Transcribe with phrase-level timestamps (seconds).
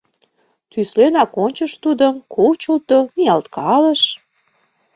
[0.71, 4.01] Тӱсленак ончыш тудым, кучылто, ниялткалыш.